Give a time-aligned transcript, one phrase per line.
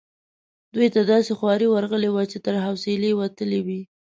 [0.73, 3.81] دوی ته داسي خوارې ورغلي وې چې تر حوصلې وتلې وي.